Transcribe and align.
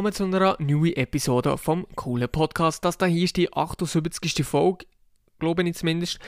Willkommen 0.00 0.14
zu 0.14 0.24
einer 0.24 0.56
neuen 0.58 0.96
Episode 0.96 1.58
vom 1.58 1.86
coolen 1.94 2.30
Podcast. 2.30 2.82
Das 2.86 2.96
hier 3.04 3.22
ist 3.22 3.36
die 3.36 3.52
78. 3.52 4.46
Folge, 4.46 4.86
glaube 5.38 5.62
ich 5.62 5.74
zumindest. 5.74 6.18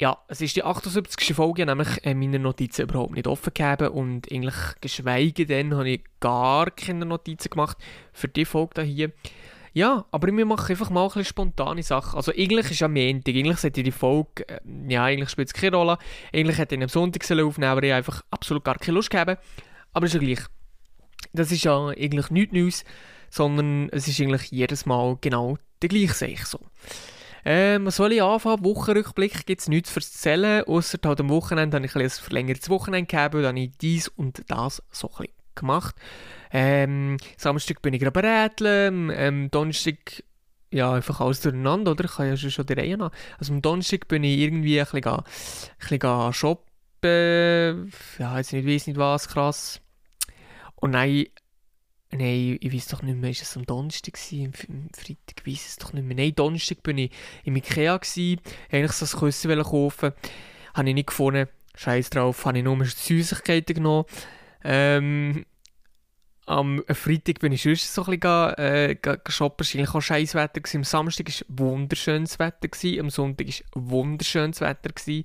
Ja, 0.00 0.18
es 0.28 0.40
ist 0.40 0.54
die 0.54 0.62
78. 0.62 1.34
Folge, 1.34 1.66
nämlich 1.66 1.88
äh, 2.04 2.14
meine 2.14 2.38
Notizen 2.38 2.82
überhaupt 2.82 3.16
nicht 3.16 3.26
offen 3.26 3.52
gegeben 3.52 3.90
und 3.90 4.30
eigentlich 4.30 4.54
geschweige 4.80 5.46
denn 5.46 5.74
habe 5.74 5.90
ich 5.90 6.04
gar 6.20 6.70
keine 6.70 7.06
Notizen 7.06 7.50
gemacht 7.50 7.76
für 8.12 8.28
die 8.28 8.44
Folge 8.44 8.82
hier. 8.82 9.10
Ja, 9.72 10.04
aber 10.12 10.28
wir 10.28 10.46
machen 10.46 10.70
einfach 10.70 10.90
mal 10.90 11.02
ein 11.02 11.08
bisschen 11.08 11.24
spontane 11.24 11.82
Sachen. 11.82 12.18
Also 12.18 12.30
eigentlich 12.30 12.70
ist 12.70 12.78
ja 12.78 12.86
Montag, 12.86 13.34
eigentlich 13.34 13.58
sollte 13.58 13.82
die 13.82 13.90
Folge, 13.90 14.48
äh, 14.48 14.60
ja 14.88 15.02
eigentlich 15.02 15.30
spielt 15.30 15.48
es 15.48 15.54
keine 15.54 15.74
Rolle. 15.74 15.98
Eigentlich 16.32 16.58
hätte 16.58 16.76
ich 16.76 16.82
am 16.82 16.88
Sonntag 16.88 17.28
aufnehmen 17.28 17.72
aber 17.72 17.82
ich 17.82 17.92
einfach 17.92 18.22
absolut 18.30 18.62
gar 18.62 18.76
keine 18.78 18.94
Lust 18.94 19.10
gegeben. 19.10 19.38
Aber 19.92 20.06
ist 20.06 20.14
ja 20.14 20.20
gleich. 20.20 20.46
Das 21.32 21.52
ist 21.52 21.64
ja 21.64 21.88
eigentlich 21.88 22.30
nichts 22.30 22.52
Neues, 22.52 22.84
sondern 23.30 23.88
es 23.90 24.08
ist 24.08 24.20
eigentlich 24.20 24.50
jedes 24.50 24.86
Mal 24.86 25.16
genau 25.20 25.58
der 25.82 25.88
gleiche 25.88 26.14
Seich 26.14 26.44
so. 26.44 26.60
Ähm, 27.44 27.86
was 27.86 27.96
soll 27.96 28.12
ich 28.12 28.22
anfangen? 28.22 28.64
Wochenrückblick 28.64 29.46
gibt 29.46 29.62
es 29.62 29.68
nichts 29.68 29.94
zu 29.94 30.00
erzählen, 30.00 30.64
außer 30.64 30.98
halt 31.04 31.20
am 31.20 31.30
Wochenende 31.30 31.76
habe 31.76 31.86
ich 31.86 31.96
ein, 31.96 32.10
verlängertes 32.10 32.68
Wochenende 32.68 33.06
gegeben, 33.06 33.42
dann 33.42 33.56
habe 33.56 33.60
ich 33.60 33.72
dies 33.80 34.08
und 34.08 34.42
das 34.48 34.82
so 34.90 35.08
ein 35.08 35.16
bisschen 35.16 35.34
gemacht. 35.54 35.94
Ähm, 36.52 37.16
Samstag 37.36 37.80
bin 37.80 37.94
ich 37.94 38.00
gerade 38.00 38.22
rätseln, 38.22 39.10
ähm, 39.14 39.50
Donnerstag 39.50 40.22
ja, 40.72 40.92
einfach 40.92 41.20
alles 41.20 41.40
durcheinander, 41.40 41.92
oder? 41.92 42.04
Ich 42.04 42.12
kann 42.12 42.28
ja 42.28 42.36
schon 42.36 42.66
die 42.66 42.74
Reihe 42.74 42.96
nach. 42.96 43.10
Also 43.38 43.52
am 43.52 43.62
Donnerstag 43.62 44.06
bin 44.06 44.22
ich 44.22 44.38
irgendwie 44.38 44.80
ein 44.80 44.86
bisschen, 44.86 45.04
ein 45.04 45.98
bisschen 45.98 46.32
shoppen, 46.32 47.92
ja, 48.18 48.36
jetzt 48.36 48.52
nicht 48.52 48.66
weiss 48.66 48.86
nicht 48.86 48.98
was, 48.98 49.28
krass. 49.28 49.80
Und 50.80 50.90
nein, 50.92 51.26
Nein, 52.12 52.58
ich 52.60 52.72
weiß 52.72 52.88
doch 52.88 53.02
nicht 53.02 53.16
mehr, 53.16 53.30
ist 53.30 53.42
es 53.42 53.56
am 53.56 53.64
Donnerstag 53.64 54.14
gewesen, 54.14 54.52
am 54.68 54.88
Freitag, 54.92 55.46
ich 55.46 55.46
weiß 55.46 55.66
es 55.68 55.76
doch 55.76 55.92
nicht 55.92 56.04
mehr. 56.04 56.16
Nein, 56.16 56.34
Donnerstag 56.34 56.82
bin 56.82 56.98
ich 56.98 57.12
im 57.44 57.54
Ikea 57.54 57.96
gewesen, 57.96 58.40
eigentlich 58.70 58.92
so 58.92 59.06
ein 59.06 59.20
Küssen 59.20 59.62
kaufen, 59.62 60.12
habe 60.74 60.88
ich 60.88 60.94
nicht 60.94 61.06
gefunden, 61.06 61.46
scheiß 61.76 62.10
drauf, 62.10 62.44
habe 62.46 62.58
ich 62.58 62.64
nur 62.64 62.84
Süßigkeiten 62.84 63.76
genommen. 63.76 64.06
Ähm, 64.64 65.46
am 66.46 66.82
Freitag 66.88 67.38
bin 67.38 67.52
ich 67.52 67.62
schon 67.62 67.76
so 67.76 68.04
ein 68.04 68.18
bisschen 68.18 68.58
äh, 68.58 68.96
shoppen, 69.28 69.64
war 69.64 69.74
eigentlich 69.78 69.94
auch 69.94 70.00
scheiß 70.00 70.34
Wetter. 70.34 70.60
Am 70.74 70.84
Samstag 70.84 71.28
war 71.28 71.66
wunderschönes 71.66 72.40
Wetter, 72.40 72.66
gewesen, 72.66 73.00
am 73.00 73.10
Sonntag 73.10 73.46
war 73.46 73.82
wunderschönes 73.88 74.60
Wetter. 74.60 74.88
Gewesen. 74.88 75.24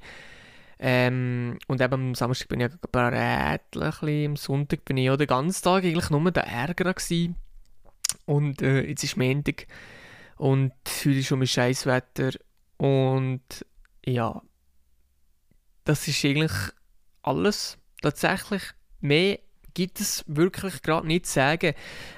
Ähm, 0.79 1.57
und 1.67 1.81
eben 1.81 1.93
am 1.93 2.15
Samstag 2.15 2.49
bin 2.49 2.59
ich 2.59 2.71
brätlich, 2.91 4.25
am 4.27 4.35
Sonntag 4.35 4.83
bin 4.85 4.97
ich 4.97 5.09
auch 5.09 5.17
den 5.17 5.27
ganzen 5.27 5.63
Tag 5.63 5.83
eigentlich 5.83 6.09
nur 6.09 6.31
der 6.31 6.47
Ärger 6.47 6.93
gewesen. 6.93 7.35
Und 8.25 8.61
äh, 8.61 8.81
jetzt 8.81 9.03
ist 9.03 9.17
Montag 9.17 9.67
und 10.37 10.73
heute 11.05 11.11
ist 11.11 11.27
schon 11.27 11.39
mein 11.39 11.47
Scheißwetter 11.47 12.31
und 12.77 13.65
ja, 14.05 14.41
das 15.85 16.07
ist 16.07 16.25
eigentlich 16.25 16.51
alles. 17.21 17.77
Tatsächlich 18.01 18.63
mehr 19.01 19.39
gibt 19.73 19.99
es 19.99 20.23
wirklich 20.27 20.81
gerade 20.81 21.07
nicht 21.07 21.25
zu 21.25 21.33
sagen. 21.33 21.73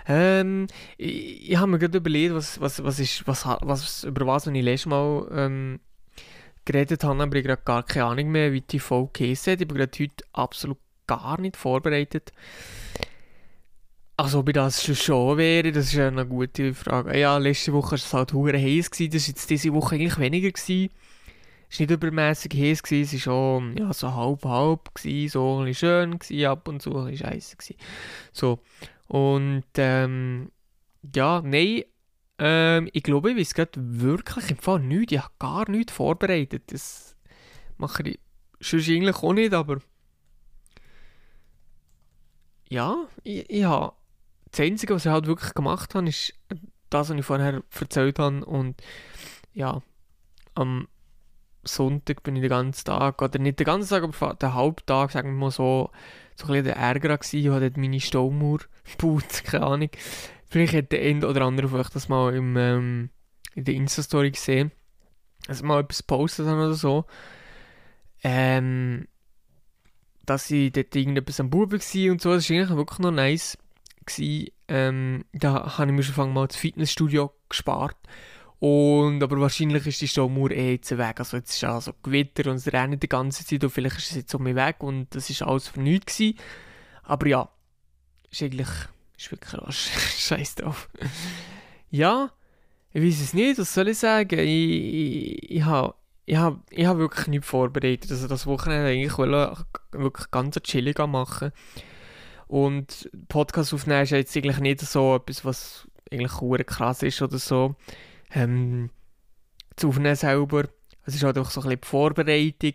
Ähm, 0.08 0.68
ich, 0.98 1.52
ich 1.52 1.58
habe 1.58 1.68
mir 1.68 1.80
gerade 1.80 1.98
überlegt, 1.98 2.34
was, 2.34 2.62
was, 2.62 2.84
was 2.84 3.00
ist, 3.00 3.28
was, 3.28 3.46
was, 3.46 4.04
über 4.04 4.26
was 4.28 4.48
ich 4.48 4.64
letztes 4.64 4.86
Mal 4.88 5.28
ähm, 5.32 5.80
geredet 6.68 7.04
habe, 7.04 7.24
aber 7.24 7.36
ich 7.38 7.48
habe 7.48 7.62
gar 7.64 7.84
keine 7.84 8.06
Ahnung 8.06 8.30
mehr, 8.30 8.52
wie 8.52 8.62
die 8.62 8.80
Folge 8.80 9.32
hat. 9.32 9.48
Ich 9.48 9.68
bin 9.68 9.78
gerade 9.78 9.98
heute 10.00 10.26
absolut 10.34 10.78
gar 11.08 11.40
nicht 11.40 11.58
vorbereitet. 11.58 12.32
Also, 14.18 14.40
ob 14.40 14.50
ich 14.50 14.54
das 14.54 14.84
schon, 14.84 15.38
wäre, 15.38 15.72
das 15.72 15.94
ist 15.94 16.00
eine 16.00 16.26
gute 16.26 16.74
Frage. 16.74 17.18
Ja, 17.18 17.38
letzte 17.38 17.72
Woche 17.74 17.92
war 17.92 17.98
es 17.98 18.14
halt 18.14 18.34
hure 18.34 18.58
heiß, 18.58 18.90
das 18.90 19.00
war 19.00 19.08
jetzt 19.10 19.50
diese 19.50 19.74
Woche 19.74 19.96
eigentlich 19.96 20.20
weniger. 20.20 20.50
Es 20.50 20.70
war 20.70 20.90
nicht 21.80 21.92
übermäßig 21.92 22.52
heiß, 22.54 22.82
es 22.84 23.14
war 23.14 23.20
schon 23.20 23.78
ja, 23.78 23.94
so 23.94 24.14
halb-halb, 24.14 24.90
so 25.30 25.60
ein 25.60 25.74
schön, 25.74 26.18
gewesen, 26.20 26.46
ab 26.46 26.68
und 26.68 26.82
zu 26.82 26.98
ein 26.98 27.16
scheiße. 27.16 27.58
So, 28.34 28.60
und 29.08 29.66
ähm, 29.78 30.52
ja, 31.16 31.42
nein, 31.46 31.84
ähm, 32.40 32.90
ich 32.94 33.04
glaube, 33.04 33.32
ich 33.32 33.38
weiß 33.38 33.54
gerade 33.54 33.72
wirklich 33.76 34.52
im 34.52 34.58
Fall 34.58 34.80
nichts. 34.80 35.14
Ich 35.14 35.20
habe 35.20 35.34
gar 35.40 35.70
nichts 35.70 35.94
vorbereitet. 35.94 36.64
Das 36.68 37.16
mache 37.78 38.04
ich 38.04 38.20
sonst 38.60 38.90
eigentlich 38.90 39.16
auch 39.18 39.34
nicht, 39.34 39.54
aber 39.54 39.80
ja, 42.70 43.08
ich, 43.24 43.50
ich 43.50 43.64
habe 43.64 43.94
das 44.52 44.60
Einzige, 44.60 44.96
was 44.96 45.06
ich 45.06 45.12
halt 45.12 45.28
wirklich 45.28 45.54
gemacht 45.54 45.96
habe, 45.96 46.10
ist 46.10 46.34
das, 46.90 47.10
was 47.10 47.18
ich 47.18 47.26
vorher 47.26 47.64
erzählt 47.80 48.20
habe 48.20 48.46
und 48.46 48.82
ja, 49.54 49.82
am 50.56 50.88
Sonntag 51.64 52.24
bin 52.24 52.36
ich 52.36 52.42
den 52.42 52.50
ganzen 52.50 52.86
Tag, 52.86 53.22
oder 53.22 53.40
nicht 53.40 53.60
den 53.60 53.66
ganzen 53.66 53.90
Tag, 53.90 54.04
aber 54.04 54.36
den 54.36 54.54
Halbtag, 54.54 55.12
sagen 55.12 55.30
wir 55.30 55.38
mal 55.46 55.52
so, 55.52 55.92
so 56.36 56.46
ein 56.46 56.48
bisschen 56.48 56.66
der 56.66 56.78
Ärger 56.78 57.18
gewesen. 57.18 57.38
Ich 57.38 57.50
hatte 57.50 57.80
meine 57.80 58.00
Staumauer 58.00 58.60
gebaut, 58.98 59.44
keine 59.44 59.66
Ahnung. 59.66 59.90
Vielleicht 60.50 60.74
hat 60.74 60.92
der 60.92 61.02
eine 61.02 61.28
oder 61.28 61.42
andere 61.42 61.70
von 61.70 61.80
euch 61.80 61.90
das 61.90 62.10
mal 62.10 62.34
im, 62.34 62.56
ähm, 62.58 63.10
in 63.56 63.64
der 63.66 63.74
Insta-Story 63.74 64.32
gesehen. 64.32 64.72
Also 65.48 65.66
mal 65.66 65.82
etwas 65.82 66.04
postet 66.04 66.48
haben 66.48 66.60
oder 66.60 66.74
so. 66.74 67.06
Ähm, 68.24 69.08
dass 70.26 70.50
ich 70.52 70.72
dort 70.72 70.96
irgendetwas 70.96 71.40
am 71.40 71.50
Buben 71.50 71.80
war 71.80 72.12
und 72.12 72.22
so. 72.22 72.34
Das 72.34 72.50
war 72.50 72.58
eigentlich 72.58 72.78
wirklich 72.78 73.00
noch 73.00 73.12
nice. 73.12 73.58
Ähm, 74.70 75.26
da 75.34 75.78
habe 75.78 75.92
ich 75.92 75.96
mir 75.96 76.04
schon 76.04 76.34
mal 76.34 76.48
das 76.48 76.58
Fitnessstudio 76.58 77.34
gespart. 77.50 77.98
Und, 78.60 79.22
aber 79.22 79.40
wahrscheinlich 79.40 79.86
ist 79.86 80.02
die 80.02 80.08
Staumauer 80.08 80.52
eh 80.52 80.74
jetzt 80.74 80.98
weg. 80.98 81.20
Also 81.20 81.38
jetzt 81.38 81.54
ist 81.54 81.64
also 81.64 81.94
Gewitter 82.02 82.50
und 82.50 82.58
es 82.58 82.72
rennt 82.72 83.02
die 83.04 83.10
ganze 83.10 83.46
Zeit 83.46 83.64
und 83.64 83.70
vielleicht 83.70 83.98
ist 83.98 84.12
es 84.12 84.18
jetzt 84.18 84.34
um 84.34 84.44
mich 84.44 84.56
weg 84.56 84.78
und 84.80 85.14
das 85.14 85.30
ist 85.30 85.44
alles 85.44 85.68
für 85.68 85.80
nichts 85.80 86.18
gewesen. 86.18 86.38
Aber 87.04 87.28
ja, 87.28 87.50
ist 88.32 88.42
eigentlich 88.42 88.70
ist 89.18 89.32
wirklich 89.32 89.52
krass. 89.52 89.76
Scheiß 90.18 90.56
drauf. 90.56 90.90
ja, 91.90 92.32
ich 92.94 93.04
weiß 93.04 93.22
es 93.22 93.34
nicht, 93.34 93.60
was 93.60 93.74
soll 93.74 93.90
ich 93.90 94.00
sagen? 94.00 94.40
Ich, 94.40 94.48
ich, 94.48 95.52
ich 95.52 95.64
habe 95.66 95.96
ich 96.26 96.38
ich 96.72 96.86
hab 96.86 96.98
wirklich 96.98 97.28
nichts 97.28 97.48
vorbereitet. 97.48 98.12
Also 98.12 98.28
das 98.28 98.46
Wochenende 98.46 98.90
eigentlich 98.90 99.18
wollte 99.18 99.66
wirklich 99.92 100.30
ganz 100.30 100.56
chillig 100.62 101.00
machen. 101.00 101.52
Und 102.48 103.10
Podcast 103.28 103.74
aufnehmen 103.74 104.04
ist 104.04 104.12
jetzt 104.12 104.36
eigentlich 104.36 104.60
nicht 104.60 104.82
so 104.82 105.16
etwas, 105.16 105.46
was 105.46 105.88
eigentlich 106.12 106.68
krass 106.68 107.04
ist 107.04 107.22
oder 107.22 107.38
so. 107.40 107.76
Ähm, 108.32 108.90
zu 109.78 109.90
aufnehmen 109.90 110.16
selber. 110.16 110.66
Es 111.06 111.16
ist 111.16 111.24
halt 111.24 111.38
einfach 111.38 111.52
so 111.52 111.62
ein 111.62 111.70
bisschen 111.70 111.82
die 111.82 111.88
Vorbereitung. 111.88 112.74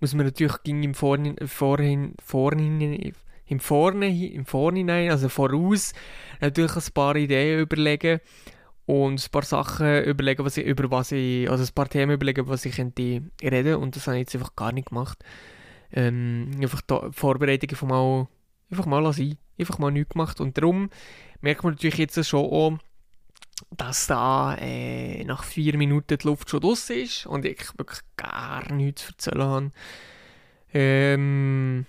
Muss 0.00 0.14
man 0.14 0.26
natürlich 0.26 0.56
im 0.64 0.94
Vorhin, 0.94 1.36
Vorhin, 1.46 2.14
Vorhin, 2.22 3.14
im, 3.52 3.60
Vorne, 3.60 4.08
im 4.08 4.44
Vorhinein, 4.46 5.10
also 5.10 5.28
voraus, 5.28 5.92
natürlich 6.40 6.74
ein 6.74 6.92
paar 6.94 7.16
Ideen 7.16 7.60
überlegen 7.60 8.20
und 8.86 9.24
ein 9.24 9.30
paar 9.30 9.44
Sachen 9.44 10.04
überlegen, 10.04 10.44
was 10.44 10.56
ich, 10.56 10.66
über 10.66 10.90
was 10.90 11.12
ich, 11.12 11.48
also 11.48 11.64
ein 11.64 11.74
paar 11.74 11.88
Themen 11.88 12.12
überlegen, 12.12 12.48
was 12.48 12.64
ich 12.64 12.76
könnte 12.76 13.22
reden 13.42 13.76
und 13.76 13.94
das 13.94 14.06
habe 14.06 14.16
ich 14.16 14.22
jetzt 14.22 14.34
einfach 14.34 14.56
gar 14.56 14.72
nicht 14.72 14.88
gemacht. 14.88 15.18
Ähm, 15.92 16.50
einfach 16.60 16.80
die 16.80 17.12
Vorbereitung 17.12 17.76
von 17.76 17.88
mal, 17.88 18.28
einfach 18.70 18.86
mal 18.86 19.12
sein, 19.12 19.36
einfach 19.58 19.78
mal 19.78 19.90
nichts 19.90 20.14
gemacht 20.14 20.40
und 20.40 20.56
darum 20.56 20.88
merkt 21.40 21.62
man 21.62 21.74
natürlich 21.74 21.98
jetzt 21.98 22.24
schon 22.26 22.44
auch, 22.44 22.78
dass 23.70 24.06
da 24.06 24.56
äh, 24.58 25.22
nach 25.24 25.44
vier 25.44 25.76
Minuten 25.76 26.18
die 26.18 26.26
Luft 26.26 26.50
schon 26.50 26.60
draus 26.60 26.90
ist 26.90 27.26
und 27.26 27.44
ich 27.44 27.78
wirklich 27.78 28.00
gar 28.16 28.72
nichts 28.72 29.12
zu 29.18 29.30
erzählen 29.30 29.48
habe. 29.48 29.70
Ähm, 30.74 31.86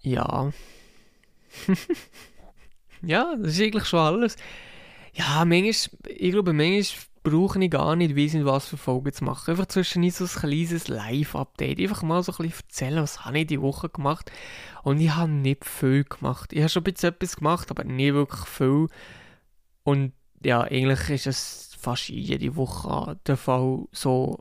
ja. 0.00 0.52
ja, 3.02 3.34
das 3.36 3.52
ist 3.52 3.62
eigentlich 3.62 3.86
schon 3.86 4.00
alles. 4.00 4.36
Ja, 5.14 5.44
manchmal, 5.44 5.98
ich 6.08 6.32
glaube, 6.32 6.52
manchmal 6.52 6.84
brauche 7.24 7.62
ich 7.64 7.70
gar 7.70 7.96
nicht 7.96 8.14
wissen, 8.14 8.44
was 8.44 8.68
für 8.68 8.76
Folgen 8.76 9.12
zu 9.12 9.24
machen. 9.24 9.50
Einfach 9.50 9.66
zwischen 9.66 10.08
so 10.10 10.24
ein 10.24 10.30
kleines 10.30 10.88
Live-Update. 10.88 11.80
Einfach 11.80 12.02
mal 12.02 12.22
so 12.22 12.32
ein 12.32 12.48
bisschen 12.48 12.66
erzählen, 12.68 13.02
was 13.02 13.24
habe 13.24 13.40
ich 13.40 13.46
die 13.46 13.62
Woche 13.62 13.88
gemacht. 13.88 14.30
Und 14.82 15.00
ich 15.00 15.10
habe 15.10 15.32
nicht 15.32 15.64
viel 15.64 16.04
gemacht. 16.04 16.52
Ich 16.52 16.60
habe 16.60 16.68
schon 16.68 16.82
ein 16.82 16.92
bisschen 16.92 17.14
etwas 17.14 17.36
gemacht, 17.36 17.70
aber 17.70 17.84
nicht 17.84 18.12
wirklich 18.12 18.46
viel. 18.46 18.88
Und 19.84 20.12
ja, 20.44 20.62
eigentlich 20.62 21.08
ist 21.08 21.26
es 21.26 21.70
fast 21.80 22.10
jede 22.10 22.56
Woche 22.56 23.18
der 23.26 23.38
Fall 23.38 23.84
so. 23.92 24.38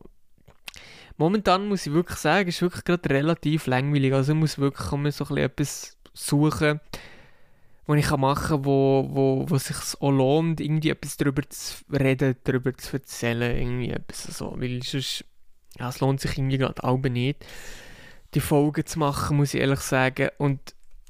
Momentan 1.18 1.68
muss 1.68 1.86
ich 1.86 1.94
wirklich 1.94 2.18
sagen, 2.18 2.50
ist 2.50 2.62
wirklich 2.62 2.84
gerade 2.84 3.10
relativ 3.10 3.68
langweilig. 3.68 4.14
Also 4.14 4.34
ich 4.34 4.40
muss 4.40 4.58
wirklich 4.58 4.88
so 4.88 4.96
ein 4.96 5.04
bisschen 5.04 5.38
etwas 5.38 5.98
suchen, 6.14 6.80
was 7.86 7.98
ich 7.98 8.10
machen 8.12 8.48
kann, 8.48 8.66
wo, 8.66 9.08
wo, 9.10 9.46
wo 9.50 9.58
sich 9.58 9.76
auch 10.00 10.12
lohnt, 10.12 10.62
irgendwie 10.62 10.90
etwas 10.90 11.18
darüber 11.18 11.42
zu 11.50 11.84
reden, 11.92 12.36
darüber 12.44 12.76
zu 12.78 12.98
erzählen, 12.98 13.58
irgendwie 13.58 13.90
etwas 13.92 14.24
so, 14.38 14.56
weil 14.58 14.82
sonst, 14.84 15.26
ja, 15.78 15.90
es 15.90 16.00
lohnt 16.00 16.22
sich 16.22 16.38
irgendwie 16.38 16.58
gerade 16.58 16.84
auch 16.84 16.98
nicht, 16.98 17.46
die 18.34 18.40
Folgen 18.40 18.86
zu 18.86 19.00
machen, 19.00 19.38
muss 19.38 19.54
ich 19.54 19.62
ehrlich 19.62 19.82
sagen, 19.82 20.30
und 20.38 20.60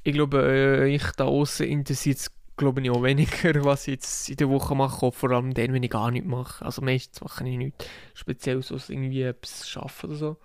ich 0.02 0.12
glaube, 0.12 0.42
äh, 0.42 0.94
ich 0.94 1.04
da 1.12 1.24
außen 1.24 1.66
interessiert 1.66 2.18
es 2.18 2.30
glaube 2.56 2.80
ich 2.80 2.90
auch 2.90 3.02
weniger, 3.02 3.52
was 3.64 3.86
ich 3.88 3.94
jetzt 3.94 4.30
in 4.30 4.36
der 4.36 4.48
Woche 4.48 4.74
mache, 4.74 5.12
vor 5.12 5.30
allem 5.30 5.54
dann, 5.54 5.72
wenn 5.72 5.82
ich 5.82 5.90
gar 5.90 6.10
nichts 6.10 6.28
mache. 6.28 6.64
Also 6.64 6.82
meistens 6.82 7.20
mache 7.20 7.48
ich 7.48 7.56
nichts 7.56 7.86
speziell 8.14 8.62
so 8.62 8.76
irgendwie 8.88 9.22
etwas 9.22 9.68
schaffen 9.68 10.10
oder 10.10 10.18
so. 10.18 10.36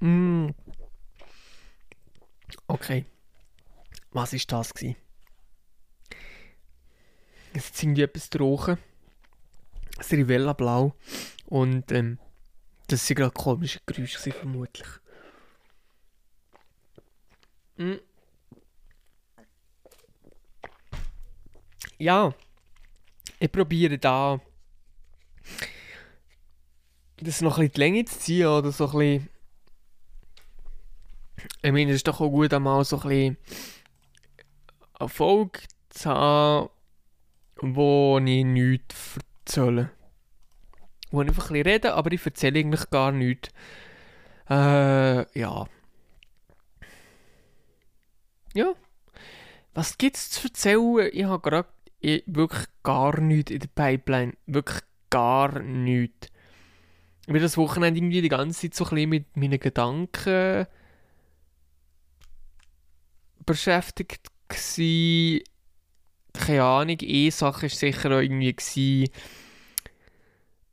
Mm. 0.00 0.50
Okay. 2.66 3.06
Was 4.10 4.32
ist 4.32 4.50
das 4.52 4.72
gewesen? 4.72 4.96
Jetzt 7.54 7.82
irgendwie 7.82 8.02
etwas 8.02 8.30
trocken. 8.30 8.78
Das 9.96 10.10
Rivella 10.10 10.52
blau. 10.52 10.94
Und 11.46 11.92
ähm, 11.92 12.18
das 12.88 13.06
sind 13.06 13.16
gerade 13.16 13.32
komische 13.32 13.80
Geräusche 13.86 14.32
vermutlich. 14.32 14.88
Mm. 17.76 17.94
Ja, 21.98 22.34
ich 23.38 23.52
probiere 23.52 23.98
da 23.98 24.40
das 27.16 27.40
noch 27.40 27.58
ein 27.58 27.68
bisschen 27.68 27.72
die 27.72 27.80
Länge 27.80 28.04
zu 28.04 28.18
ziehen 28.18 28.46
oder 28.46 28.72
so 28.72 28.86
ein 28.86 28.98
bisschen 28.98 29.28
ich 31.62 31.72
meine, 31.72 31.90
es 31.90 31.96
ist 31.96 32.08
doch 32.08 32.20
auch 32.20 32.30
gut, 32.30 32.52
einmal 32.52 32.84
so 32.84 33.00
ein 33.00 33.08
bisschen 33.08 33.36
Erfolg 34.98 35.62
zu 35.90 36.10
haben, 36.10 36.70
wo 37.56 38.18
ich 38.18 38.44
nichts 38.44 39.18
erzähle. 39.40 39.90
Wo 41.10 41.22
ich 41.22 41.28
einfach 41.28 41.50
ein 41.50 41.52
bisschen 41.54 41.66
rede, 41.66 41.94
aber 41.94 42.12
ich 42.12 42.24
erzähle 42.24 42.60
eigentlich 42.60 42.90
gar 42.90 43.12
nichts. 43.12 43.50
Äh, 44.48 45.38
ja. 45.38 45.66
Ja. 48.54 48.74
Was 49.72 49.98
gibt 49.98 50.16
es 50.16 50.30
zu 50.30 50.48
erzählen? 50.48 51.10
Ich 51.12 51.24
habe 51.24 51.42
gerade 51.42 51.68
wirklich 52.00 52.66
gar 52.82 53.20
nichts 53.20 53.50
in 53.50 53.60
der 53.60 53.68
Pipeline. 53.74 54.34
Wirklich 54.46 54.82
gar 55.10 55.60
nichts. 55.60 56.28
Ich 57.26 57.32
bin 57.32 57.42
das 57.42 57.56
Wochenende 57.56 57.98
irgendwie 57.98 58.20
die 58.20 58.28
ganze 58.28 58.60
Zeit 58.60 58.74
so 58.74 58.84
ein 58.84 58.90
bisschen 58.90 59.10
mit 59.10 59.36
meinen 59.36 59.58
Gedanken 59.58 60.66
beschäftigt 63.46 64.28
gsi. 64.48 65.44
Keine 66.32 66.64
Ahnung, 66.64 66.98
eine 67.00 67.30
Sache 67.30 67.62
war 67.62 67.68
sicher 67.68 68.10
auch 68.10 68.20
irgendwie 68.20 68.54
gsi, 68.54 69.10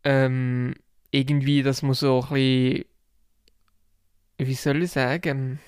ähm, 0.03 0.73
irgendwie, 1.11 1.61
dass 1.61 1.83
man 1.83 1.93
so 1.93 2.21
ein 2.21 2.29
bisschen, 2.29 2.85
wie 4.37 4.55
soll 4.55 4.83
ich 4.83 4.91
sagen, 4.91 5.59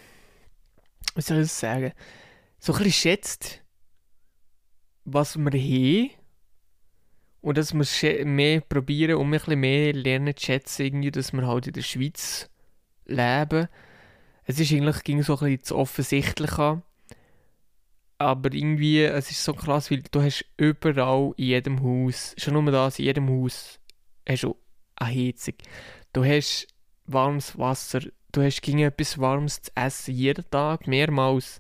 wie 1.16 1.22
soll 1.22 1.42
ich 1.42 1.52
sagen, 1.52 1.94
so 2.60 2.74
ein 2.74 2.78
bisschen 2.78 2.94
schätzt, 2.94 3.62
was 5.06 5.38
wir 5.38 5.52
haben. 5.52 6.10
Und 7.42 7.58
dass 7.58 7.74
wir 7.74 8.26
mehr 8.26 8.62
probieren 8.62 9.16
und 9.18 9.28
ein 9.28 9.32
bisschen 9.32 9.60
mehr 9.60 9.94
lernen 9.94 10.36
zu 10.36 10.46
schätzen, 10.46 10.86
irgendwie, 10.86 11.12
dass 11.12 11.34
wir 11.34 11.46
halt 11.46 11.68
in 11.68 11.74
der 11.74 11.82
Schweiz 11.82 12.50
leben. 13.06 13.68
Es 14.46 14.60
ist 14.60 14.72
eigentlich 14.72 15.04
ging 15.04 15.22
so 15.24 15.34
ein 15.34 15.40
bisschen 15.40 15.64
zu 15.64 15.76
offensichtlich 15.76 16.58
an 16.58 16.84
aber 18.24 18.54
irgendwie, 18.54 19.04
es 19.04 19.32
ist 19.32 19.44
so 19.44 19.54
krass, 19.54 19.92
weil 19.92 20.04
du 20.12 20.22
hast 20.22 20.46
überall 20.58 21.34
in 21.38 21.46
jedem 21.46 21.84
Haus, 21.84 22.36
schon 22.38 22.54
nur 22.54 22.72
das, 22.72 23.00
in 23.00 23.06
jedem 23.06 23.30
Haus 23.30 23.80
hast 24.28 24.44
du 24.44 24.56
eine 24.96 25.14
Heizung. 25.14 25.56
Du 26.14 26.24
hast 26.24 26.68
warmes 27.06 27.58
Wasser, 27.58 28.02
du 28.32 28.42
hast 28.42 28.62
gegen 28.62 28.80
etwas 28.80 29.18
Warmes 29.18 29.62
zu 29.62 29.72
essen, 29.76 30.16
jeden 30.16 30.50
Tag, 30.50 30.88
mehrmals. 30.88 31.60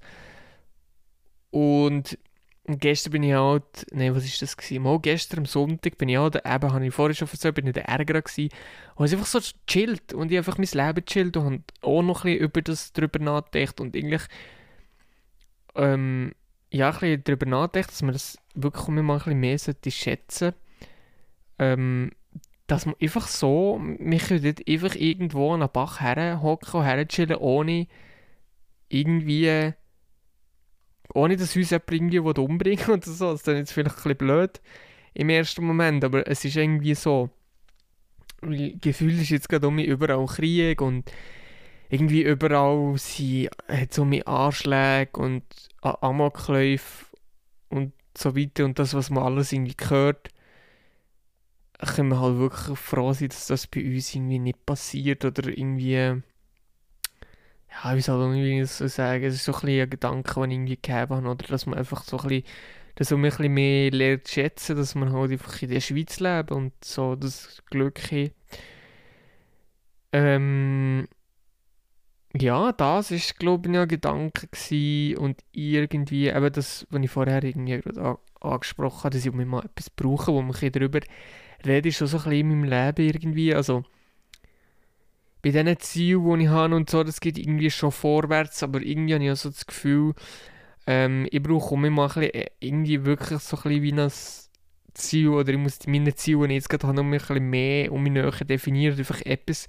Und 1.51 2.17
gestern 2.65 3.11
bin 3.11 3.23
ich 3.23 3.33
halt, 3.33 3.85
nein, 3.91 4.15
was 4.15 4.25
ist 4.25 4.41
das 4.41 4.55
gewesen? 4.55 4.83
Mal 4.83 4.99
gestern 4.99 5.39
am 5.39 5.45
Sonntag 5.45 5.97
bin 5.97 6.09
ich 6.09 6.17
halt, 6.17 6.35
eben, 6.35 6.73
habe 6.73 6.85
ich 6.85 6.93
vorher 6.93 7.13
schon 7.13 7.27
erzählt, 7.27 7.55
bin 7.55 7.67
ich 7.67 7.73
der 7.73 7.89
Ärger 7.89 8.21
gewesen. 8.21 8.49
Und 8.95 9.05
es 9.05 9.13
einfach 9.13 9.25
so 9.25 9.39
chillt 9.67 10.13
und 10.13 10.31
ich 10.31 10.37
einfach 10.37 10.57
mein 10.57 10.67
Leben 10.71 11.05
chillt 11.05 11.37
und 11.37 11.63
auch 11.81 12.01
noch 12.01 12.23
ein 12.25 12.33
bisschen 12.33 12.39
über 12.39 12.61
das 12.61 12.93
drüber 12.93 13.19
nachgedacht 13.19 13.81
und 13.81 13.95
eigentlich, 13.95 14.23
ähm, 15.75 16.33
ja, 16.73 16.89
ein 16.89 16.93
bisschen 16.93 17.23
darüber 17.23 17.45
nachgedacht, 17.45 17.91
dass 17.91 18.01
man 18.01 18.13
das 18.13 18.37
wirklich 18.55 18.87
mal 18.87 19.13
ein 19.13 19.17
bisschen 19.19 19.39
mehr 19.39 19.59
sollte 19.59 19.91
schätzen 19.91 20.53
ähm, 21.59 22.11
dass 22.67 22.85
man 22.85 22.95
einfach 23.01 23.27
so, 23.27 23.77
mich 23.79 24.27
dort 24.27 24.67
einfach 24.67 24.95
irgendwo 24.95 25.53
an 25.53 25.61
einen 25.61 25.71
Bach 25.71 25.99
herhocken 25.99 26.79
und 26.79 26.85
herchillen, 26.85 27.35
ohne 27.35 27.87
irgendwie, 28.89 29.73
ohne 31.13 31.37
dass 31.37 31.55
uns 31.55 31.69
jemand 31.71 31.91
irgendwie 31.91 32.19
umbringen 32.19 32.89
oder 32.89 33.01
so. 33.01 33.31
Das 33.31 33.41
ist 33.41 33.47
dann 33.47 33.57
jetzt 33.57 33.73
vielleicht 33.73 33.91
ein 33.91 34.03
bisschen 34.03 34.17
blöd 34.17 34.61
im 35.13 35.29
ersten 35.29 35.65
Moment, 35.65 36.03
aber 36.03 36.27
es 36.27 36.43
ist 36.45 36.55
irgendwie 36.55 36.95
so, 36.95 37.29
Gefühl 38.41 39.21
ist 39.21 39.29
jetzt 39.29 39.49
gerade 39.49 39.67
um 39.67 39.75
mich 39.75 39.87
überall 39.87 40.25
Krieg 40.25 40.81
und 40.81 41.11
irgendwie 41.93 42.23
überall 42.23 42.97
sind 42.97 43.49
hat 43.67 43.93
so 43.93 44.03
mit 44.03 44.27
Anschläge 44.27 45.11
und 45.19 45.43
Amokläufe 45.81 47.05
und 47.69 47.93
so 48.17 48.35
weiter 48.35 48.65
und 48.65 48.79
das, 48.79 48.93
was 48.93 49.09
man 49.09 49.23
alles 49.23 49.51
irgendwie 49.51 49.77
gehört, 49.77 50.29
können 51.79 52.09
wir 52.09 52.19
halt 52.19 52.37
wirklich 52.37 52.79
froh 52.79 53.13
sein, 53.13 53.29
dass 53.29 53.47
das 53.47 53.67
bei 53.67 53.83
uns 53.83 54.15
irgendwie 54.15 54.39
nicht 54.39 54.65
passiert 54.65 55.23
oder 55.25 55.47
irgendwie 55.47 56.23
ja, 57.83 57.95
wie 57.95 58.01
soll 58.01 58.35
ich 58.37 58.69
so 58.71 58.87
sagen, 58.87 59.23
es 59.23 59.35
ist 59.35 59.45
so 59.45 59.51
ein 59.53 59.61
bisschen 59.61 59.81
ein 59.81 59.89
Gedanke, 59.89 60.33
den 60.33 60.51
ich 60.51 60.55
irgendwie 60.55 60.75
gegeben 60.75 61.15
habe, 61.15 61.27
oder 61.27 61.47
dass 61.47 61.65
man 61.65 61.77
einfach 61.77 62.03
so 62.03 62.17
ein 62.19 62.27
bisschen, 62.27 62.43
dass 62.95 63.11
man 63.11 63.19
ein 63.19 63.29
bisschen 63.29 63.53
mehr 63.53 63.91
lernt 63.91 64.27
schätzen, 64.27 64.75
dass 64.77 64.95
man 64.95 65.11
halt 65.11 65.31
einfach 65.31 65.61
in 65.61 65.69
der 65.69 65.79
Schweiz 65.79 66.19
lebt 66.19 66.51
und 66.51 66.73
so 66.83 67.15
das 67.15 67.63
Glück 67.69 67.99
hat. 68.11 68.31
Ähm, 70.11 71.07
ja, 72.39 72.71
das 72.71 73.11
ist 73.11 73.39
glaube 73.39 73.69
ich 73.69 73.77
ein 73.77 73.87
Gedanke 73.87 74.47
gewesen. 74.47 75.17
und 75.17 75.41
irgendwie 75.51 76.27
eben 76.27 76.51
das, 76.51 76.87
was 76.89 77.01
ich 77.01 77.11
vorher 77.11 77.43
irgendwie 77.43 77.79
gerade 77.79 78.17
angesprochen 78.41 79.03
habe, 79.05 79.15
dass 79.15 79.25
ich 79.25 79.31
mal 79.31 79.65
etwas 79.65 79.89
brauche, 79.89 80.33
wo 80.33 80.41
man 80.41 80.55
darüber 80.71 80.99
rede, 81.65 81.89
ist 81.89 81.97
schon 81.97 82.07
so 82.07 82.17
ein 82.17 82.23
bisschen 82.23 82.51
in 82.51 82.61
meinem 82.61 82.63
Leben 82.65 83.05
irgendwie, 83.07 83.53
also 83.53 83.83
bei 85.41 85.51
diesen 85.51 85.79
Zielen, 85.79 86.39
die 86.39 86.45
ich 86.45 86.49
habe 86.49 86.75
und 86.75 86.89
so, 86.89 87.03
das 87.03 87.19
geht 87.19 87.37
irgendwie 87.37 87.69
schon 87.69 87.91
vorwärts, 87.91 88.63
aber 88.63 88.81
irgendwie 88.81 89.13
habe 89.13 89.25
ich 89.25 89.39
so 89.39 89.49
das 89.49 89.65
Gefühl, 89.65 90.13
ähm, 90.87 91.27
ich 91.31 91.43
brauche 91.43 91.75
immer 91.75 91.89
mal 91.89 92.07
ein 92.07 92.13
bisschen, 92.13 92.33
äh, 92.33 92.47
irgendwie 92.59 93.05
wirklich 93.05 93.39
so 93.39 93.57
ein 93.57 93.63
bisschen 93.63 93.83
wie 93.83 93.93
ein 93.93 94.11
Ziel, 94.93 95.29
oder 95.29 95.51
ich 95.51 95.57
muss 95.57 95.85
meine 95.85 96.15
Ziele, 96.15 96.47
die 96.47 96.53
ich 96.53 96.61
jetzt 96.61 96.69
gerade 96.69 96.87
habe, 96.87 96.95
noch 96.95 97.03
ein 97.03 97.11
bisschen 97.11 97.49
mehr 97.49 97.91
um 97.91 98.03
mich 98.03 98.13
näher 98.13 98.31
definieren, 98.31 98.97
einfach 98.97 99.21
etwas 99.21 99.67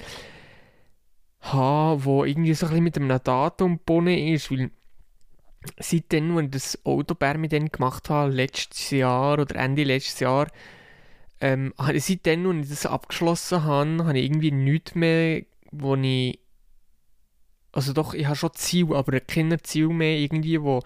habe, 1.52 2.04
wo 2.04 2.24
irgendwie 2.24 2.54
so 2.54 2.66
ein 2.66 2.82
mit 2.82 2.96
einem 2.96 3.20
Datum 3.22 3.78
gebunden 3.78 4.18
ist, 4.18 4.50
weil 4.50 4.70
seitdem, 5.78 6.36
als 6.36 6.46
ich 6.46 6.50
das 6.50 6.84
Autobär 6.84 7.38
mit 7.38 7.52
denen 7.52 7.72
gemacht 7.72 8.10
habe, 8.10 8.32
letztes 8.32 8.90
Jahr 8.90 9.38
oder 9.38 9.56
Ende 9.56 9.84
letztes 9.84 10.20
Jahr, 10.20 10.48
ähm, 11.40 11.72
seitdem, 11.96 12.46
als 12.46 12.64
ich 12.64 12.70
das 12.70 12.86
abgeschlossen 12.86 13.64
habe, 13.64 14.04
habe 14.04 14.18
ich 14.18 14.24
irgendwie 14.24 14.52
nichts 14.52 14.94
mehr, 14.94 15.42
wo 15.70 15.94
ich 15.96 16.38
also 17.74 17.92
doch, 17.92 18.14
ich 18.14 18.26
habe 18.26 18.36
schon 18.36 18.54
Ziel, 18.54 18.94
aber 18.94 19.18
keine 19.20 19.60
Ziel 19.60 19.88
mehr 19.88 20.16
irgendwie, 20.16 20.62
wo, 20.62 20.80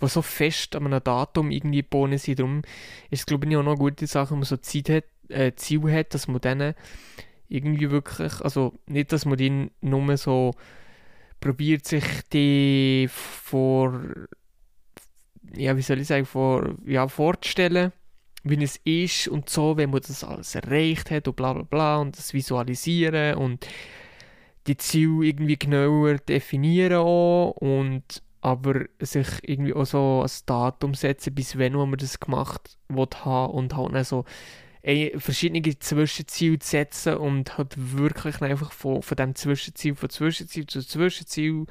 wo 0.00 0.06
so 0.06 0.22
fest 0.22 0.74
an 0.74 0.86
einem 0.86 1.04
Datum 1.04 1.50
irgendwie 1.50 1.82
gebunden 1.82 2.16
sind. 2.16 2.38
Darum 2.38 2.62
ist 3.10 3.20
es, 3.20 3.26
glaube 3.26 3.46
ich, 3.46 3.56
auch 3.56 3.62
noch 3.62 3.72
eine 3.72 3.78
gute 3.78 4.06
Sache, 4.06 4.30
wenn 4.30 4.38
man 4.38 4.46
so 4.46 4.56
Zeit 4.56 4.88
hat, 4.88 5.04
äh, 5.28 5.52
Ziel 5.54 5.82
hat, 5.92 6.14
dass 6.14 6.28
man 6.28 6.40
dann 6.40 6.74
irgendwie 7.50 7.90
wirklich, 7.90 8.40
also 8.40 8.72
nicht, 8.86 9.12
dass 9.12 9.26
man 9.26 9.36
die 9.36 9.70
nur 9.80 10.16
so 10.16 10.52
probiert, 11.40 11.86
sich 11.86 12.04
die 12.32 13.08
vor, 13.10 14.00
ja, 15.54 15.76
wie 15.76 15.82
soll 15.82 16.00
ich 16.00 16.06
sagen, 16.06 16.26
vor, 16.26 16.76
ja, 16.86 17.08
vorzustellen, 17.08 17.92
wie 18.44 18.62
es 18.62 18.76
ist 18.84 19.28
und 19.28 19.50
so, 19.50 19.76
wenn 19.76 19.90
man 19.90 20.00
das 20.00 20.24
alles 20.24 20.54
erreicht 20.54 21.10
hat 21.10 21.28
und 21.28 21.36
bla 21.36 21.52
bla 21.52 21.62
bla 21.62 21.98
und 21.98 22.16
das 22.16 22.32
visualisieren 22.32 23.34
und 23.36 23.66
die 24.66 24.76
Ziele 24.76 25.26
irgendwie 25.26 25.58
genauer 25.58 26.18
definieren 26.18 26.98
auch 26.98 27.50
und 27.52 28.22
aber 28.42 28.86
sich 29.00 29.26
irgendwie 29.42 29.74
auch 29.74 29.84
so 29.84 30.22
ein 30.22 30.30
Datum 30.46 30.94
setzen, 30.94 31.34
bis 31.34 31.58
wann 31.58 31.72
man 31.72 31.96
das 31.96 32.20
gemacht 32.20 32.78
haben 32.88 33.52
und 33.52 33.76
halt 33.76 33.94
dann 33.94 34.04
so 34.04 34.24
verschiedene 34.82 35.78
Zwischenziele 35.78 36.58
zu 36.58 36.68
setzen 36.68 37.16
und 37.16 37.58
halt 37.58 37.74
wirklich 37.76 38.40
einfach 38.40 38.72
von, 38.72 39.02
von 39.02 39.16
dem 39.16 39.34
Zwischenziel, 39.34 39.94
von 39.94 40.08
Zwischenziel 40.08 40.66
zu 40.66 40.80
Zwischenziel 40.82 41.66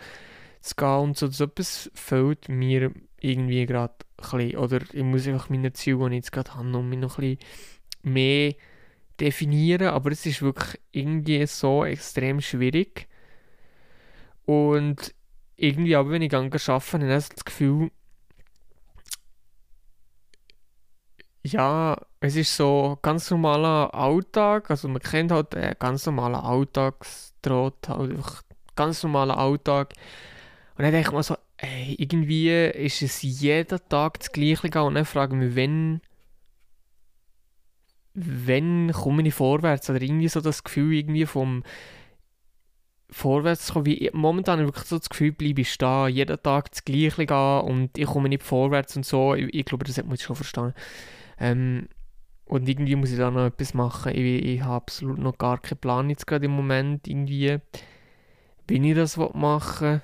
zu 0.61 0.75
gehen 0.75 0.99
und 0.99 1.17
so. 1.17 1.27
So 1.27 1.45
etwas 1.45 1.89
fehlt 1.93 2.49
mir 2.49 2.91
irgendwie 3.19 3.65
gerade 3.65 3.93
ein 4.17 4.37
bisschen. 4.37 4.57
Oder 4.57 4.81
ich 4.93 5.03
muss 5.03 5.27
einfach 5.27 5.49
meine 5.49 5.73
Ziele, 5.73 5.97
die 5.97 6.05
ich 6.05 6.13
jetzt 6.13 6.31
gerade 6.31 6.55
habe, 6.55 6.67
noch 6.67 6.81
ein 6.81 6.89
bisschen 6.89 7.37
mehr 8.03 8.53
definieren. 9.19 9.87
Aber 9.87 10.11
es 10.11 10.25
ist 10.25 10.41
wirklich 10.41 10.79
irgendwie 10.91 11.45
so 11.47 11.85
extrem 11.85 12.41
schwierig. 12.41 13.07
Und 14.45 15.13
irgendwie 15.55 15.95
aber, 15.95 16.11
wenn 16.11 16.21
ich 16.21 16.29
gehe 16.29 16.39
arbeiten, 16.39 17.03
habe 17.03 17.17
ich 17.17 17.29
das 17.29 17.45
Gefühl, 17.45 17.91
ja, 21.43 21.97
es 22.19 22.35
ist 22.35 22.55
so 22.55 22.97
ganz 23.01 23.31
normaler 23.31 23.93
Alltag, 23.93 24.69
also 24.69 24.87
man 24.87 25.01
kennt 25.01 25.31
halt 25.31 25.55
einen 25.55 25.75
ganz 25.79 26.05
normalen 26.05 26.35
Alltagstrott, 26.35 27.87
halt 27.87 28.11
einfach 28.11 28.43
ganz 28.75 29.03
normaler 29.03 29.37
Alltag. 29.37 29.93
Und 30.77 30.83
dann 30.83 30.91
denke 30.91 31.09
ich 31.09 31.13
mir 31.15 31.23
so, 31.23 31.37
ey, 31.57 31.95
irgendwie 31.97 32.49
ist 32.49 33.01
es 33.01 33.21
jeden 33.21 33.79
Tag 33.89 34.19
das 34.19 34.31
Gleiche 34.31 34.83
und 34.83 34.95
dann 34.95 35.05
frage 35.05 35.35
ich 35.35 35.41
mich, 35.41 35.55
wenn 35.55 36.01
wenn 38.13 38.91
komme 38.91 39.25
ich 39.25 39.33
vorwärts? 39.33 39.89
Oder 39.89 40.01
irgendwie 40.01 40.27
so 40.27 40.41
das 40.41 40.63
Gefühl 40.63 40.93
irgendwie 40.93 41.25
vom 41.25 41.63
vorwärts 43.11 43.67
zu 43.67 43.73
kommen, 43.73 43.85
wie 43.85 44.09
momentan 44.13 44.59
wirklich 44.59 44.85
so 44.85 44.97
das 44.97 45.09
Gefühl, 45.09 45.31
bleibe 45.31 45.61
ich 45.61 45.73
stehen, 45.73 46.09
jeden 46.09 46.41
Tag 46.41 46.71
das 46.71 46.85
Gleiche 46.85 47.25
gehen 47.25 47.61
und 47.61 47.97
ich 47.97 48.05
komme 48.05 48.29
nicht 48.29 48.43
vorwärts 48.43 48.95
und 48.95 49.05
so, 49.05 49.33
ich, 49.35 49.53
ich 49.53 49.65
glaube, 49.65 49.85
das 49.85 49.97
hat 49.97 50.07
man 50.07 50.17
schon 50.17 50.35
verstanden. 50.35 50.73
Ähm, 51.39 51.87
und 52.45 52.67
irgendwie 52.67 52.95
muss 52.95 53.11
ich 53.11 53.17
da 53.17 53.29
noch 53.29 53.45
etwas 53.45 53.73
machen. 53.75 54.11
Ich, 54.13 54.43
ich 54.43 54.61
habe 54.61 54.75
absolut 54.75 55.19
noch 55.19 55.37
gar 55.37 55.59
keinen 55.59 55.77
Plan 55.77 56.09
jetzt 56.09 56.25
gerade 56.25 56.45
im 56.45 56.51
Moment 56.51 57.07
irgendwie, 57.07 57.59
wie 58.67 58.89
ich 58.89 58.95
das 58.95 59.17
machen 59.17 59.87
will. 59.87 60.01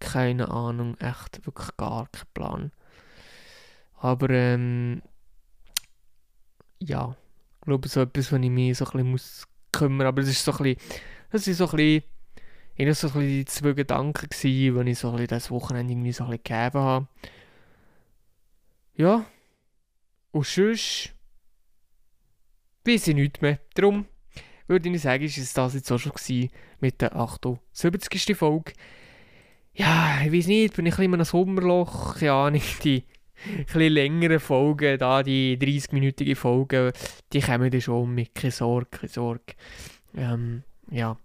Keine 0.00 0.50
Ahnung, 0.50 0.96
echt 0.98 1.46
wirklich 1.46 1.76
gar 1.76 2.08
keinen 2.08 2.26
Plan. 2.34 2.72
Aber 3.98 4.28
ähm, 4.30 5.02
ja, 6.80 7.16
ich 7.60 7.64
glaube, 7.64 7.88
so 7.88 8.00
etwas, 8.02 8.32
wo 8.32 8.36
ich 8.36 8.50
mich 8.50 8.76
so 8.76 8.84
ein 8.84 8.90
bisschen 8.90 9.10
muss 9.10 9.48
kümmern 9.72 10.06
Aber 10.06 10.22
es 10.22 10.28
ist 10.28 10.44
so 10.44 10.52
ein 10.52 10.58
bisschen, 10.58 11.00
das 11.30 11.46
ist 11.46 11.58
so 11.58 11.68
ein 11.68 11.76
bisschen, 11.76 12.02
eher 12.76 12.94
so 12.94 13.08
die 13.08 13.44
zwei 13.44 13.72
Gedanken 13.72 14.28
gewesen, 14.28 14.84
die 14.84 14.90
ich 14.90 14.98
so 14.98 15.10
ein 15.10 15.26
das 15.26 15.50
Wochenende 15.50 15.92
irgendwie 15.92 16.12
so 16.12 16.24
ein 16.24 16.30
gegeben 16.32 16.78
habe. 16.78 17.08
Ja, 18.94 19.26
und 20.32 20.46
sonst 20.46 21.14
weiß 22.84 23.08
ich 23.08 23.14
nichts 23.14 23.40
mehr. 23.40 23.58
Darum 23.74 24.06
würde 24.68 24.88
ich 24.88 25.00
sagen, 25.00 25.24
ist 25.24 25.38
es 25.38 25.52
das 25.52 25.74
jetzt 25.74 25.90
auch 25.90 25.98
schon 25.98 26.12
gewesen 26.12 26.50
mit 26.80 27.00
der 27.00 27.14
78. 27.16 28.36
Folge. 28.36 28.72
Ja, 29.74 30.22
ich 30.24 30.32
weiß 30.32 30.46
nicht, 30.46 30.74
bin 30.74 30.86
ich 30.86 30.98
in 30.98 31.12
einem 31.12 31.24
Sommerloch, 31.24 32.20
ja, 32.20 32.50
nicht 32.50 32.82
die 32.84 33.04
ein 33.74 33.92
längeren 33.92 34.40
Folgen, 34.40 34.98
da 34.98 35.22
die 35.22 35.58
30-minütige 35.58 36.34
Folgen, 36.34 36.92
die 37.32 37.40
kommen 37.40 37.70
dann 37.70 37.80
schon 37.82 38.14
mit, 38.14 38.34
keine 38.34 38.50
Sorge, 38.50 38.88
keine 38.90 39.08
Sorge. 39.08 39.54
Ähm, 40.16 40.62
ja, 40.90 41.16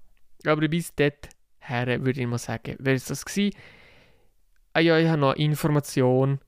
aber 0.45 0.67
bis 0.67 0.93
dahin 0.95 2.05
würde 2.05 2.21
ich 2.21 2.27
mal 2.27 2.37
sagen, 2.37 2.75
wer 2.79 2.93
ist 2.93 3.09
das 3.09 3.25
gewesen? 3.25 3.55
Ah 4.73 4.79
ja, 4.79 4.97
ich 4.97 5.07
habe 5.07 5.19
noch 5.19 5.35
Information, 5.35 6.39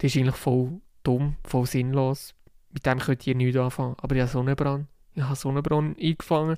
die 0.00 0.06
ist 0.06 0.16
eigentlich 0.16 0.36
voll 0.36 0.80
dumm, 1.02 1.36
voll 1.44 1.66
sinnlos. 1.66 2.34
Mit 2.70 2.84
dem 2.86 2.98
könnt 2.98 3.26
ihr 3.26 3.34
nichts 3.34 3.56
anfangen. 3.56 3.96
Aber 4.00 4.14
ich 4.14 4.20
habe 4.20 4.30
Sonnenbrand. 4.30 4.86
Ich 5.14 5.22
habe 5.22 5.36
Sonnenbrand 5.36 5.98
eingefangen. 5.98 6.56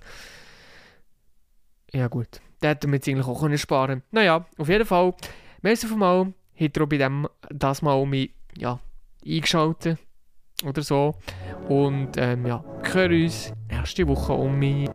Ja 1.92 2.08
gut, 2.08 2.40
da 2.60 2.68
hätten 2.68 2.90
wir 2.90 2.96
jetzt 2.96 3.08
eigentlich 3.08 3.26
auch 3.26 3.40
können 3.40 4.02
Naja, 4.10 4.46
auf 4.58 4.68
jeden 4.68 4.86
Fall, 4.86 5.14
merci 5.62 5.86
von 5.86 5.98
mal, 5.98 6.32
hat 6.58 6.76
er 6.76 6.86
bei 6.86 6.98
dem 6.98 7.28
das 7.48 7.82
mal 7.82 8.04
mich 8.06 8.32
ja, 8.56 8.78
eingeschaltet 9.26 9.98
oder 10.64 10.82
so. 10.82 11.16
Und 11.68 12.16
ähm, 12.16 12.46
ja, 12.46 12.64
wir 12.82 12.94
hören 12.94 13.22
uns 13.22 13.52
nächste 13.68 14.06
Woche 14.06 14.32
um 14.32 14.58
mich. 14.58 14.88